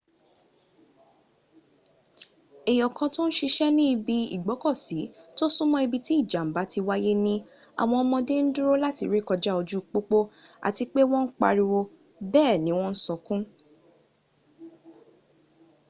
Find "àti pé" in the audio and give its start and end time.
10.67-11.01